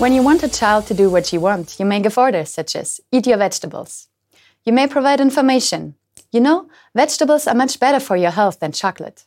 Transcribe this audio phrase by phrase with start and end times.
[0.00, 2.74] When you want a child to do what you want, you may give orders such
[2.74, 4.08] as eat your vegetables.
[4.64, 5.94] You may provide information.
[6.32, 9.26] You know, vegetables are much better for your health than chocolate.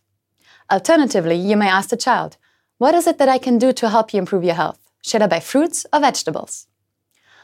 [0.72, 2.38] Alternatively, you may ask the child,
[2.80, 4.80] What is it that I can do to help you improve your health?
[5.04, 6.66] Should I buy fruits or vegetables?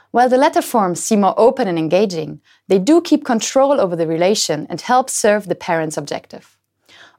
[0.10, 4.08] While the latter forms seem more open and engaging, they do keep control over the
[4.08, 6.58] relation and help serve the parent's objective.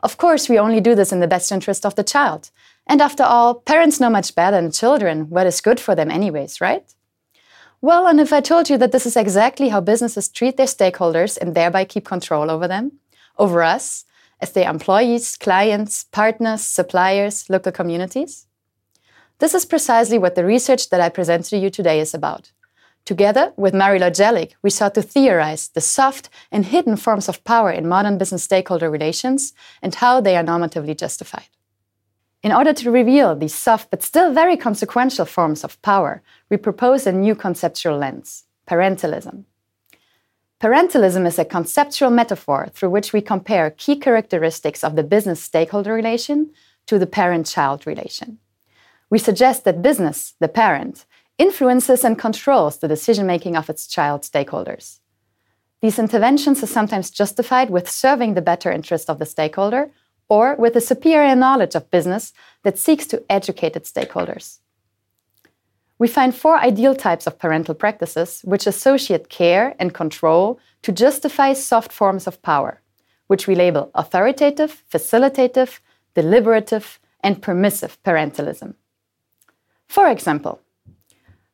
[0.03, 2.51] Of course, we only do this in the best interest of the child.
[2.87, 6.61] And after all, parents know much better than children what is good for them, anyways,
[6.61, 6.93] right?
[7.81, 11.39] Well, and if I told you that this is exactly how businesses treat their stakeholders
[11.39, 12.93] and thereby keep control over them,
[13.39, 14.05] over us,
[14.41, 18.47] as their employees, clients, partners, suppliers, local communities?
[19.39, 22.53] This is precisely what the research that I present to you today is about.
[23.07, 27.71] Together with Marie-Laure Djelic, we sought to theorize the soft and hidden forms of power
[27.71, 31.49] in modern business stakeholder relations and how they are normatively justified.
[32.43, 37.07] In order to reveal these soft but still very consequential forms of power, we propose
[37.07, 39.45] a new conceptual lens parentalism.
[40.61, 45.93] Parentalism is a conceptual metaphor through which we compare key characteristics of the business stakeholder
[45.93, 46.51] relation
[46.87, 48.39] to the parent child relation.
[49.11, 51.05] We suggest that business, the parent,
[51.37, 55.01] influences and controls the decision making of its child stakeholders.
[55.83, 59.91] These interventions are sometimes justified with serving the better interest of the stakeholder
[60.31, 64.61] or with a superior knowledge of business that seeks to educate its stakeholders.
[65.99, 71.53] We find four ideal types of parental practices which associate care and control to justify
[71.53, 72.81] soft forms of power,
[73.27, 75.81] which we label authoritative, facilitative,
[76.15, 78.75] deliberative, and permissive parentalism.
[79.89, 80.61] For example,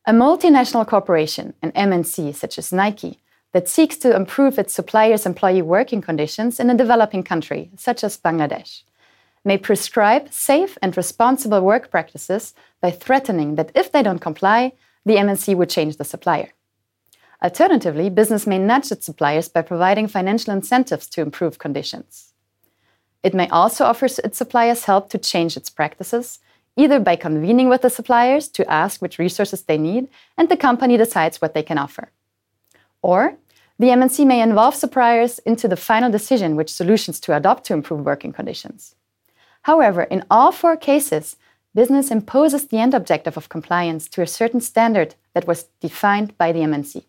[0.06, 3.18] a multinational corporation, an MNC such as Nike,
[3.52, 8.18] that seeks to improve its suppliers' employee working conditions in a developing country, such as
[8.18, 8.82] Bangladesh,
[9.44, 14.72] may prescribe safe and responsible work practices by threatening that if they don't comply,
[15.04, 16.52] the MNC would change the supplier.
[17.42, 22.32] Alternatively, business may nudge its suppliers by providing financial incentives to improve conditions.
[23.22, 26.40] It may also offer its suppliers help to change its practices
[26.76, 30.96] either by convening with the suppliers to ask which resources they need, and the company
[30.96, 32.10] decides what they can offer.
[33.02, 33.36] Or
[33.78, 38.06] the MNC may involve suppliers into the final decision which solutions to adopt to improve
[38.06, 38.94] working conditions.
[39.62, 41.36] However, in all four cases,
[41.74, 46.52] business imposes the end objective of compliance to a certain standard that was defined by
[46.52, 47.04] the MNC.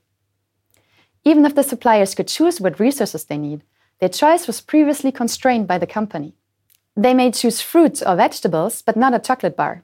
[1.24, 3.62] Even if the suppliers could choose what resources they need,
[4.00, 6.34] their choice was previously constrained by the company.
[6.96, 9.84] They may choose fruits or vegetables, but not a chocolate bar.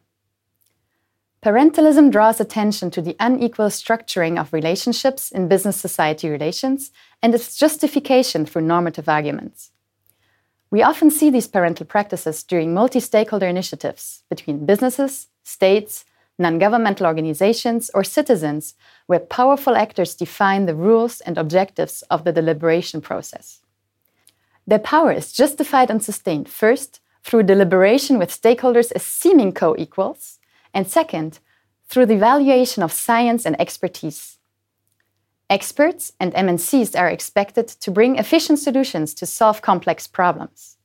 [1.43, 7.57] Parentalism draws attention to the unequal structuring of relationships in business society relations and its
[7.57, 9.71] justification through normative arguments.
[10.71, 16.05] We often see these parental practices during multi stakeholder initiatives between businesses, states,
[16.39, 18.75] non governmental organizations, or citizens,
[19.07, 23.59] where powerful actors define the rules and objectives of the deliberation process.
[24.65, 30.39] Their power is justified and sustained first through deliberation with stakeholders as seeming co equals,
[30.73, 31.39] and second,
[31.87, 34.37] through the evaluation of science and expertise.
[35.49, 40.77] Experts and MNCs are expected to bring efficient solutions to solve complex problems.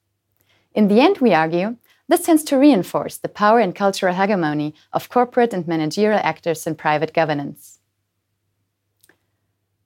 [0.75, 1.77] In the end, we argue,
[2.09, 6.75] this tends to reinforce the power and cultural hegemony of corporate and managerial actors in
[6.75, 7.79] private governance.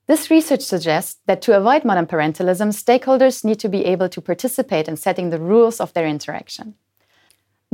[0.07, 4.89] This research suggests that to avoid modern parentalism, stakeholders need to be able to participate
[4.89, 6.75] in setting the rules of their interaction.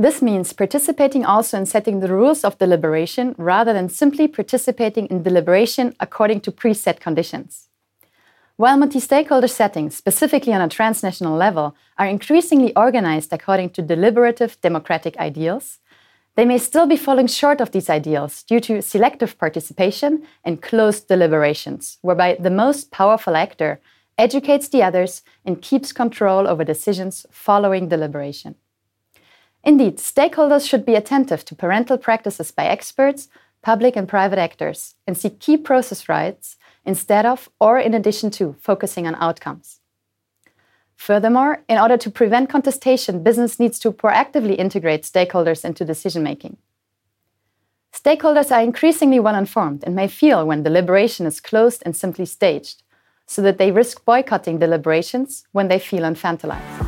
[0.01, 5.23] This means participating also in setting the rules of deliberation rather than simply participating in
[5.23, 7.67] deliberation according to preset conditions.
[8.55, 14.59] While multi stakeholder settings, specifically on a transnational level, are increasingly organized according to deliberative
[14.61, 15.79] democratic ideals,
[16.35, 21.09] they may still be falling short of these ideals due to selective participation and closed
[21.09, 23.81] deliberations, whereby the most powerful actor
[24.17, 28.55] educates the others and keeps control over decisions following deliberation.
[29.63, 33.27] Indeed, stakeholders should be attentive to parental practices by experts,
[33.61, 38.55] public and private actors, and seek key process rights instead of or in addition to
[38.59, 39.79] focusing on outcomes.
[40.95, 46.57] Furthermore, in order to prevent contestation, business needs to proactively integrate stakeholders into decision making.
[47.93, 52.83] Stakeholders are increasingly well informed and may feel when deliberation is closed and simply staged,
[53.25, 56.78] so that they risk boycotting deliberations when they feel infantilized.